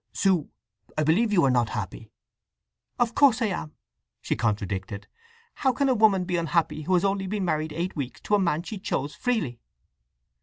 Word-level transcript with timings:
Sue, 0.21 0.49
I 0.97 1.03
believe 1.03 1.31
you 1.31 1.45
are 1.45 1.51
not 1.51 1.69
happy!" 1.77 2.09
"Of 2.97 3.13
course 3.13 3.39
I 3.39 3.49
am!" 3.49 3.75
she 4.19 4.35
contradicted. 4.35 5.05
"How 5.53 5.71
can 5.73 5.89
a 5.89 5.93
woman 5.93 6.23
be 6.25 6.37
unhappy 6.37 6.81
who 6.81 6.95
has 6.95 7.05
only 7.05 7.27
been 7.27 7.45
married 7.45 7.71
eight 7.73 7.95
weeks 7.95 8.19
to 8.21 8.33
a 8.33 8.39
man 8.39 8.63
she 8.63 8.79
chose 8.79 9.13
freely?" 9.13 9.59